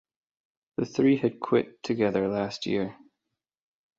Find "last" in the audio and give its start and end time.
2.27-2.65